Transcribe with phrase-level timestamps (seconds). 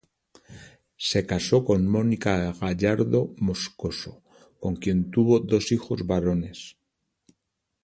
[0.97, 4.23] Se casó con Mónica Gallardo Moscoso
[4.59, 6.75] con quien tuvo dos hijos varones.